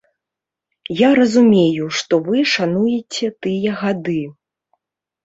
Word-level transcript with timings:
Я 1.01 1.09
разумею, 1.19 1.85
што 1.97 2.13
вы 2.29 2.37
шануеце 2.53 3.29
тыя 3.47 3.71
гады. 3.83 4.17